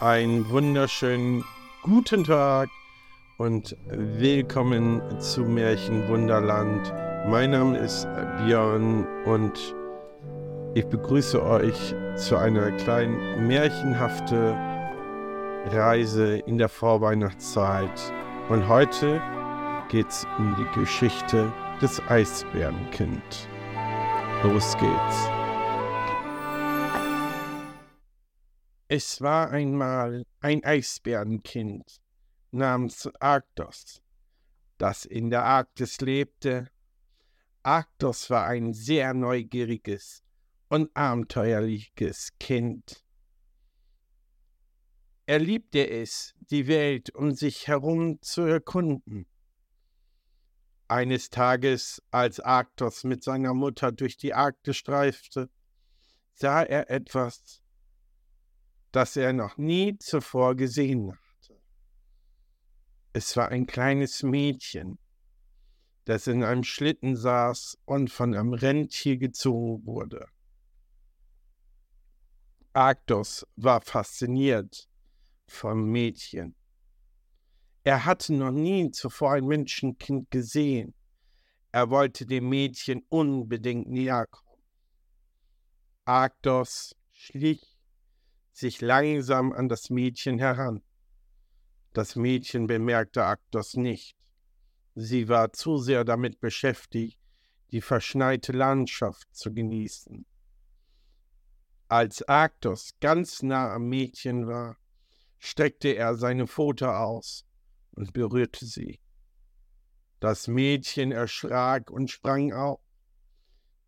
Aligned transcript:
Einen 0.00 0.50
wunderschönen 0.50 1.42
guten 1.82 2.24
Tag 2.24 2.68
und 3.38 3.74
willkommen 3.86 5.00
zu 5.20 5.40
Märchenwunderland. 5.40 6.92
Mein 7.28 7.52
Name 7.52 7.78
ist 7.78 8.06
Björn 8.44 9.06
und 9.24 9.74
ich 10.74 10.84
begrüße 10.84 11.42
euch 11.42 11.94
zu 12.14 12.36
einer 12.36 12.72
kleinen 12.72 13.46
märchenhaften 13.46 14.54
Reise 15.72 16.40
in 16.40 16.58
der 16.58 16.68
Vorweihnachtszeit. 16.68 18.12
Und 18.50 18.68
heute 18.68 19.22
geht 19.88 20.10
es 20.10 20.26
um 20.36 20.54
die 20.58 20.78
Geschichte 20.78 21.50
des 21.80 22.02
Eisbärenkind. 22.06 23.48
Los 24.42 24.76
geht's. 24.76 25.35
Es 28.88 29.20
war 29.20 29.50
einmal 29.50 30.24
ein 30.38 30.62
Eisbärenkind 30.62 32.00
namens 32.52 33.10
Arktos, 33.18 34.00
das 34.78 35.04
in 35.04 35.28
der 35.28 35.42
Arktis 35.42 36.00
lebte. 36.00 36.70
Arktos 37.64 38.30
war 38.30 38.46
ein 38.46 38.74
sehr 38.74 39.12
neugieriges 39.12 40.22
und 40.68 40.96
abenteuerliches 40.96 42.38
Kind. 42.38 43.04
Er 45.26 45.40
liebte 45.40 45.90
es, 45.90 46.32
die 46.38 46.68
Welt 46.68 47.12
um 47.12 47.32
sich 47.32 47.66
herum 47.66 48.22
zu 48.22 48.42
erkunden. 48.42 49.26
Eines 50.86 51.30
Tages, 51.30 52.00
als 52.12 52.38
Arktos 52.38 53.02
mit 53.02 53.24
seiner 53.24 53.52
Mutter 53.52 53.90
durch 53.90 54.16
die 54.16 54.32
Arktis 54.32 54.76
streifte, 54.76 55.50
sah 56.34 56.62
er 56.62 56.88
etwas, 56.88 57.65
das 58.92 59.16
er 59.16 59.32
noch 59.32 59.56
nie 59.56 59.98
zuvor 59.98 60.54
gesehen 60.54 61.12
hatte. 61.12 61.60
Es 63.12 63.36
war 63.36 63.48
ein 63.48 63.66
kleines 63.66 64.22
Mädchen, 64.22 64.98
das 66.04 66.26
in 66.26 66.44
einem 66.44 66.64
Schlitten 66.64 67.16
saß 67.16 67.78
und 67.84 68.10
von 68.10 68.34
einem 68.34 68.52
Rentier 68.52 69.16
gezogen 69.16 69.84
wurde. 69.86 70.28
Arktos 72.72 73.46
war 73.56 73.80
fasziniert 73.80 74.88
vom 75.46 75.90
Mädchen. 75.90 76.54
Er 77.84 78.04
hatte 78.04 78.34
noch 78.34 78.50
nie 78.50 78.90
zuvor 78.90 79.32
ein 79.32 79.46
Menschenkind 79.46 80.30
gesehen. 80.30 80.94
Er 81.72 81.88
wollte 81.90 82.26
dem 82.26 82.48
Mädchen 82.48 83.04
unbedingt 83.08 83.88
näher 83.88 84.26
kommen. 84.26 84.62
Arktos 86.04 86.94
schlich 87.12 87.75
sich 88.56 88.80
langsam 88.80 89.52
an 89.52 89.68
das 89.68 89.90
Mädchen 89.90 90.38
heran. 90.38 90.82
Das 91.92 92.16
Mädchen 92.16 92.66
bemerkte 92.66 93.22
Arktos 93.24 93.74
nicht. 93.74 94.16
Sie 94.94 95.28
war 95.28 95.52
zu 95.52 95.76
sehr 95.76 96.04
damit 96.04 96.40
beschäftigt, 96.40 97.20
die 97.70 97.82
verschneite 97.82 98.52
Landschaft 98.52 99.28
zu 99.34 99.52
genießen. 99.52 100.24
Als 101.88 102.22
Arktos 102.22 102.94
ganz 103.00 103.42
nah 103.42 103.74
am 103.74 103.88
Mädchen 103.90 104.46
war, 104.46 104.78
streckte 105.38 105.88
er 105.90 106.14
seine 106.14 106.46
Pfote 106.46 106.96
aus 106.96 107.44
und 107.92 108.14
berührte 108.14 108.64
sie. 108.64 109.00
Das 110.18 110.48
Mädchen 110.48 111.12
erschrak 111.12 111.90
und 111.90 112.10
sprang 112.10 112.54
auf. 112.54 112.80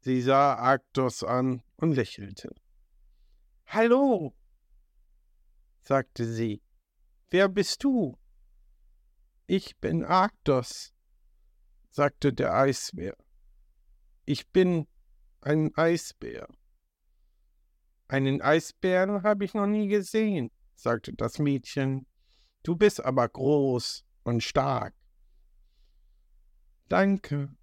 Sie 0.00 0.20
sah 0.20 0.56
Arktos 0.56 1.24
an 1.24 1.62
und 1.76 1.94
lächelte. 1.94 2.54
Hallo, 3.66 4.34
sagte 5.82 6.24
sie. 6.24 6.62
Wer 7.30 7.48
bist 7.48 7.84
du? 7.84 8.18
Ich 9.46 9.78
bin 9.78 10.04
Arktos, 10.04 10.92
sagte 11.90 12.32
der 12.32 12.54
Eisbär. 12.54 13.16
Ich 14.24 14.48
bin 14.50 14.86
ein 15.40 15.74
Eisbär. 15.76 16.48
Einen 18.08 18.40
Eisbären 18.42 19.22
habe 19.22 19.44
ich 19.44 19.54
noch 19.54 19.66
nie 19.66 19.88
gesehen, 19.88 20.50
sagte 20.74 21.12
das 21.12 21.38
Mädchen. 21.38 22.06
Du 22.62 22.76
bist 22.76 23.04
aber 23.04 23.28
groß 23.28 24.04
und 24.24 24.42
stark. 24.42 24.94
Danke, 26.88 27.54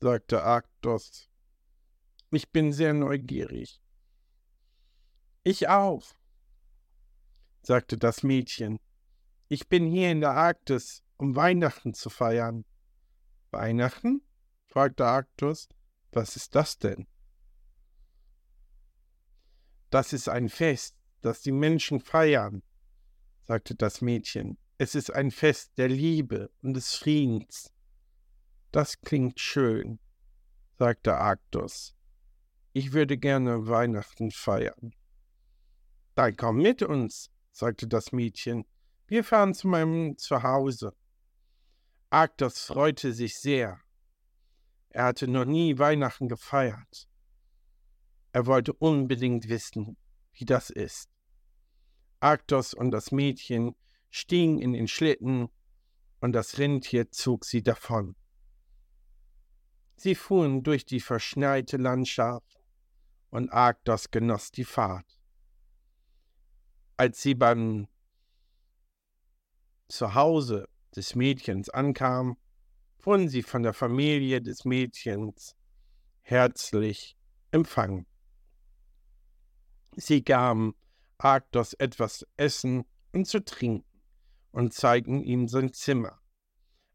sagte 0.00 0.42
Arktos. 0.42 1.28
Ich 2.30 2.50
bin 2.50 2.72
sehr 2.72 2.94
neugierig. 2.94 3.80
Ich 5.44 5.68
auch, 5.68 6.04
sagte 7.62 7.96
das 7.96 8.22
Mädchen. 8.22 8.78
Ich 9.48 9.68
bin 9.68 9.86
hier 9.86 10.10
in 10.10 10.20
der 10.20 10.32
Arktis, 10.32 11.02
um 11.16 11.36
Weihnachten 11.36 11.94
zu 11.94 12.10
feiern. 12.10 12.64
Weihnachten? 13.50 14.22
fragte 14.66 15.06
Arktos. 15.06 15.68
Was 16.10 16.36
ist 16.36 16.54
das 16.54 16.78
denn? 16.78 17.06
Das 19.90 20.12
ist 20.12 20.28
ein 20.28 20.48
Fest, 20.48 20.96
das 21.20 21.42
die 21.42 21.52
Menschen 21.52 22.00
feiern, 22.00 22.62
sagte 23.42 23.74
das 23.74 24.00
Mädchen. 24.00 24.58
Es 24.78 24.94
ist 24.94 25.10
ein 25.10 25.30
Fest 25.30 25.72
der 25.76 25.88
Liebe 25.88 26.50
und 26.62 26.74
des 26.74 26.94
Friedens. 26.94 27.72
Das 28.72 29.00
klingt 29.02 29.38
schön, 29.38 30.00
sagte 30.78 31.14
Arktos. 31.14 31.94
Ich 32.72 32.92
würde 32.92 33.18
gerne 33.18 33.66
Weihnachten 33.68 34.30
feiern. 34.30 34.94
Dann 36.14 36.36
komm 36.36 36.56
mit 36.56 36.82
uns, 36.82 37.30
sagte 37.52 37.86
das 37.86 38.12
Mädchen. 38.12 38.64
Wir 39.06 39.22
fahren 39.22 39.54
zu 39.54 39.68
meinem 39.68 40.16
Zuhause. 40.16 40.94
Arktos 42.10 42.64
freute 42.64 43.12
sich 43.12 43.38
sehr. 43.38 43.80
Er 44.88 45.04
hatte 45.04 45.28
noch 45.28 45.44
nie 45.44 45.78
Weihnachten 45.78 46.28
gefeiert. 46.28 47.08
Er 48.32 48.46
wollte 48.46 48.72
unbedingt 48.72 49.48
wissen, 49.48 49.96
wie 50.32 50.44
das 50.44 50.70
ist. 50.70 51.10
Arktos 52.20 52.74
und 52.74 52.90
das 52.90 53.12
Mädchen 53.12 53.74
stiegen 54.10 54.58
in 54.58 54.72
den 54.72 54.88
Schlitten 54.88 55.48
und 56.20 56.32
das 56.32 56.58
Rentier 56.58 57.10
zog 57.10 57.44
sie 57.44 57.62
davon. 57.62 58.16
Sie 59.96 60.14
fuhren 60.14 60.62
durch 60.62 60.86
die 60.86 61.00
verschneite 61.00 61.76
Landschaft 61.76 62.62
und 63.30 63.50
Arktos 63.52 64.10
genoss 64.10 64.50
die 64.50 64.64
Fahrt 64.64 65.21
als 67.02 67.20
sie 67.20 67.34
beim 67.34 67.88
Zuhause 69.88 70.68
des 70.94 71.16
Mädchens 71.16 71.68
ankam, 71.68 72.36
wurden 73.00 73.28
sie 73.28 73.42
von 73.42 73.64
der 73.64 73.72
Familie 73.72 74.40
des 74.40 74.64
Mädchens 74.64 75.56
herzlich 76.20 77.16
empfangen. 77.50 78.06
Sie 79.96 80.22
gaben 80.22 80.76
Arktos 81.18 81.72
etwas 81.72 82.24
Essen 82.36 82.84
und 83.10 83.26
zu 83.26 83.44
trinken 83.44 83.84
und 84.52 84.72
zeigten 84.72 85.24
ihm 85.24 85.48
sein 85.48 85.72
Zimmer. 85.72 86.20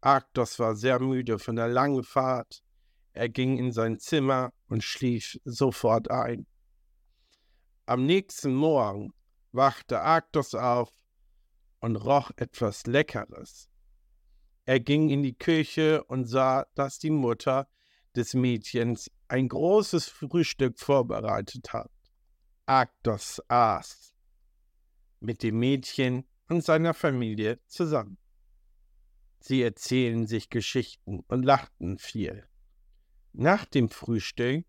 Arktos 0.00 0.58
war 0.58 0.74
sehr 0.74 0.98
müde 0.98 1.38
von 1.38 1.54
der 1.54 1.68
langen 1.68 2.02
Fahrt. 2.02 2.64
Er 3.12 3.28
ging 3.28 3.56
in 3.56 3.70
sein 3.70 4.00
Zimmer 4.00 4.52
und 4.66 4.82
schlief 4.82 5.38
sofort 5.44 6.10
ein. 6.10 6.48
Am 7.86 8.04
nächsten 8.04 8.52
Morgen 8.52 9.12
wachte 9.52 10.00
Arktos 10.00 10.54
auf 10.54 10.92
und 11.80 11.96
roch 11.96 12.30
etwas 12.36 12.86
Leckeres. 12.86 13.68
Er 14.64 14.80
ging 14.80 15.10
in 15.10 15.22
die 15.22 15.36
Küche 15.36 16.04
und 16.04 16.26
sah, 16.26 16.66
dass 16.74 16.98
die 16.98 17.10
Mutter 17.10 17.68
des 18.14 18.34
Mädchens 18.34 19.10
ein 19.28 19.48
großes 19.48 20.08
Frühstück 20.08 20.78
vorbereitet 20.78 21.72
hat. 21.72 21.90
Arktos 22.66 23.40
aß 23.48 24.14
mit 25.20 25.42
dem 25.42 25.58
Mädchen 25.58 26.24
und 26.48 26.64
seiner 26.64 26.94
Familie 26.94 27.60
zusammen. 27.66 28.18
Sie 29.40 29.62
erzählen 29.62 30.26
sich 30.26 30.50
Geschichten 30.50 31.20
und 31.26 31.44
lachten 31.44 31.98
viel. 31.98 32.46
Nach 33.32 33.64
dem 33.64 33.88
Frühstück 33.88 34.66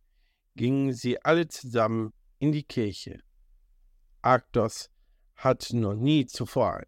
gingen 0.55 0.93
sie 0.93 1.23
alle 1.23 1.47
zusammen 1.47 2.13
in 2.39 2.51
die 2.51 2.63
Kirche. 2.63 3.21
Arktos 4.23 4.89
hat 5.35 5.73
noch 5.73 5.95
nie 5.95 6.25
zuvor 6.25 6.83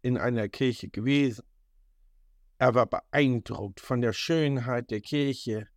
in 0.00 0.16
einer 0.16 0.48
Kirche 0.48 0.88
gewesen. 0.88 1.44
Er 2.56 2.74
war 2.74 2.86
beeindruckt 2.86 3.80
von 3.80 4.00
der 4.00 4.14
Schönheit 4.14 4.90
der 4.90 5.02
Kirche 5.02 5.68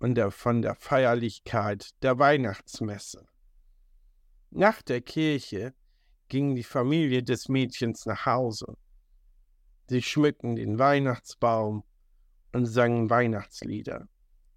und 0.00 0.16
der, 0.16 0.32
von 0.32 0.60
der 0.60 0.74
Feierlichkeit 0.74 1.90
der 2.02 2.18
Weihnachtsmesse. 2.18 3.28
Nach 4.50 4.82
der 4.82 5.00
Kirche 5.00 5.74
ging 6.28 6.56
die 6.56 6.64
Familie 6.64 7.22
des 7.22 7.48
Mädchens 7.48 8.04
nach 8.04 8.26
Hause. 8.26 8.76
Sie 9.88 10.02
schmückten 10.02 10.56
den 10.56 10.76
Weihnachtsbaum 10.78 11.84
und 12.52 12.66
sangen 12.66 13.08
Weihnachtslieder. 13.10 14.08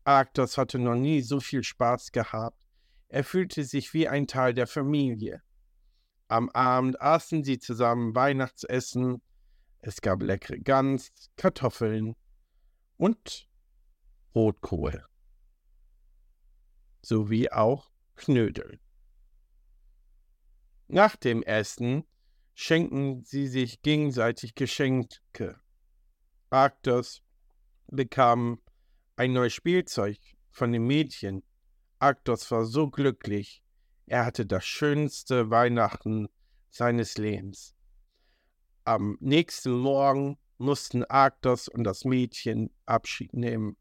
Arktos 0.03 0.57
hatte 0.57 0.79
noch 0.79 0.95
nie 0.95 1.21
so 1.21 1.39
viel 1.39 1.63
Spaß 1.63 2.11
gehabt. 2.11 2.65
Er 3.07 3.23
fühlte 3.23 3.63
sich 3.63 3.93
wie 3.93 4.07
ein 4.07 4.25
Teil 4.25 4.55
der 4.55 4.67
Familie. 4.67 5.43
Am 6.27 6.49
Abend 6.49 6.99
aßen 6.99 7.43
sie 7.43 7.59
zusammen 7.59 8.15
Weihnachtsessen. 8.15 9.21
Es 9.81 10.01
gab 10.01 10.21
leckere 10.21 10.57
Gans, 10.57 11.11
Kartoffeln 11.37 12.15
und 12.97 13.47
Rotkohl. 14.33 15.05
Sowie 17.01 17.51
auch 17.51 17.91
Knödel. 18.15 18.79
Nach 20.87 21.15
dem 21.15 21.43
Essen 21.43 22.05
schenken 22.55 23.23
sie 23.23 23.47
sich 23.47 23.81
gegenseitig 23.81 24.55
Geschenke. 24.55 25.59
Arktos 26.49 27.21
bekam 27.87 28.61
ein 29.15 29.33
neues 29.33 29.53
Spielzeug 29.53 30.17
von 30.49 30.71
dem 30.71 30.87
Mädchen. 30.87 31.43
Arktos 31.99 32.49
war 32.51 32.65
so 32.65 32.89
glücklich, 32.89 33.63
er 34.07 34.25
hatte 34.25 34.45
das 34.45 34.65
schönste 34.65 35.49
Weihnachten 35.49 36.27
seines 36.69 37.17
Lebens. 37.17 37.75
Am 38.83 39.17
nächsten 39.19 39.71
Morgen 39.71 40.37
mussten 40.57 41.03
Arktos 41.05 41.67
und 41.67 41.83
das 41.83 42.05
Mädchen 42.05 42.69
Abschied 42.85 43.33
nehmen. 43.33 43.77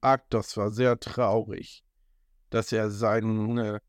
Arktos 0.00 0.56
war 0.56 0.70
sehr 0.70 0.98
traurig, 1.00 1.84
dass 2.50 2.72
er 2.72 2.90
seine 2.90 3.80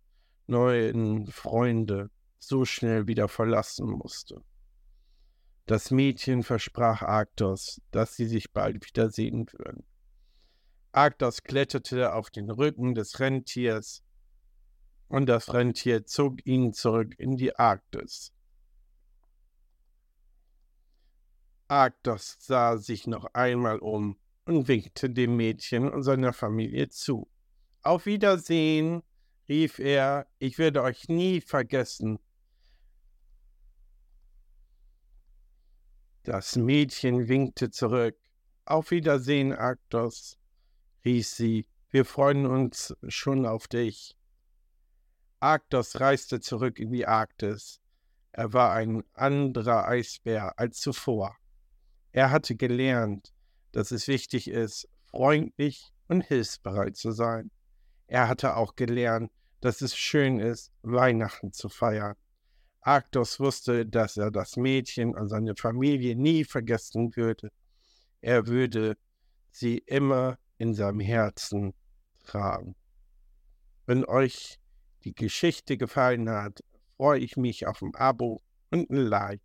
neuen 0.47 1.27
Freunde 1.27 2.09
so 2.39 2.65
schnell 2.65 3.07
wieder 3.07 3.27
verlassen 3.27 3.89
musste. 3.91 4.43
Das 5.67 5.91
Mädchen 5.91 6.41
versprach 6.41 7.03
Arktos, 7.03 7.79
dass 7.91 8.15
sie 8.15 8.25
sich 8.25 8.51
bald 8.51 8.83
wiedersehen 8.87 9.45
würden. 9.53 9.85
Arktos 10.91 11.43
kletterte 11.43 12.13
auf 12.13 12.31
den 12.31 12.49
Rücken 12.49 12.95
des 12.95 13.19
Rentiers 13.19 14.03
und 15.09 15.25
das 15.25 15.53
Rentier 15.53 16.05
zog 16.05 16.45
ihn 16.45 16.71
zurück 16.71 17.13
in 17.17 17.35
die 17.35 17.55
Arktis. 17.55 18.31
Arktos 21.67 22.37
sah 22.39 22.77
sich 22.77 23.05
noch 23.05 23.25
einmal 23.33 23.79
um 23.79 24.17
und 24.45 24.67
winkte 24.67 25.09
dem 25.09 25.35
Mädchen 25.35 25.89
und 25.89 26.03
seiner 26.03 26.33
Familie 26.33 26.89
zu. 26.89 27.29
Auf 27.81 28.05
Wiedersehen, 28.05 29.03
rief 29.47 29.79
er, 29.79 30.27
ich 30.39 30.57
werde 30.57 30.83
euch 30.83 31.09
nie 31.09 31.41
vergessen. 31.41 32.19
Das 36.23 36.55
Mädchen 36.55 37.27
winkte 37.27 37.71
zurück. 37.71 38.17
Auf 38.65 38.91
Wiedersehen, 38.91 39.53
Arktos, 39.53 40.37
rief 41.03 41.27
sie, 41.27 41.67
wir 41.89 42.05
freuen 42.05 42.45
uns 42.45 42.95
schon 43.07 43.45
auf 43.47 43.67
dich. 43.67 44.18
Arktos 45.39 45.99
reiste 45.99 46.39
zurück 46.41 46.79
in 46.79 46.91
die 46.91 47.07
Arktis. 47.07 47.79
Er 48.31 48.53
war 48.53 48.73
ein 48.73 49.03
anderer 49.13 49.87
Eisbär 49.87 50.57
als 50.59 50.79
zuvor. 50.79 51.35
Er 52.11 52.31
hatte 52.31 52.55
gelernt, 52.55 53.33
dass 53.71 53.91
es 53.91 54.07
wichtig 54.07 54.49
ist, 54.49 54.89
freundlich 55.05 55.93
und 56.07 56.21
hilfsbereit 56.21 56.97
zu 56.97 57.11
sein. 57.11 57.51
Er 58.07 58.27
hatte 58.27 58.55
auch 58.55 58.75
gelernt, 58.75 59.31
dass 59.61 59.81
es 59.81 59.95
schön 59.95 60.39
ist, 60.39 60.71
Weihnachten 60.81 61.53
zu 61.53 61.69
feiern. 61.69 62.15
Arktos 62.81 63.39
wusste, 63.39 63.85
dass 63.85 64.17
er 64.17 64.31
das 64.31 64.57
Mädchen 64.57 65.15
und 65.15 65.29
seine 65.29 65.55
Familie 65.55 66.15
nie 66.15 66.43
vergessen 66.43 67.15
würde. 67.15 67.51
Er 68.21 68.47
würde 68.47 68.97
sie 69.51 69.77
immer 69.79 70.37
in 70.57 70.73
seinem 70.73 70.99
Herzen 70.99 71.73
tragen. 72.25 72.75
Wenn 73.85 74.05
euch 74.05 74.58
die 75.03 75.13
Geschichte 75.13 75.77
gefallen 75.77 76.29
hat, 76.29 76.63
freue 76.97 77.19
ich 77.19 77.37
mich 77.37 77.67
auf 77.67 77.81
ein 77.81 77.95
Abo 77.95 78.41
und 78.71 78.89
ein 78.89 78.97
Like. 78.97 79.41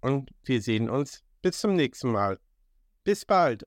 Und 0.00 0.30
wir 0.44 0.62
sehen 0.62 0.88
uns 0.88 1.22
bis 1.42 1.58
zum 1.58 1.74
nächsten 1.74 2.12
Mal. 2.12 2.38
Bis 3.04 3.24
bald. 3.24 3.64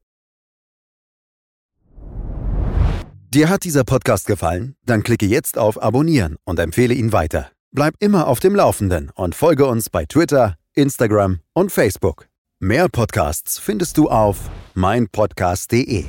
Dir 3.33 3.49
hat 3.49 3.63
dieser 3.63 3.83
Podcast 3.83 4.27
gefallen? 4.27 4.75
Dann 4.85 5.01
klicke 5.01 5.25
jetzt 5.25 5.57
auf 5.57 5.81
Abonnieren 5.81 6.37
und 6.43 6.59
empfehle 6.59 6.93
ihn 6.93 7.11
weiter. 7.11 7.51
Bleib 7.71 7.95
immer 7.99 8.27
auf 8.27 8.39
dem 8.39 8.55
Laufenden 8.55 9.09
und 9.15 9.33
folge 9.33 9.65
uns 9.65 9.89
bei 9.89 10.05
Twitter, 10.05 10.57
Instagram 10.75 11.39
und 11.53 11.71
Facebook. 11.71 12.27
Mehr 12.59 12.87
Podcasts 12.89 13.57
findest 13.57 13.97
du 13.97 14.09
auf 14.09 14.49
meinpodcast.de. 14.75 16.05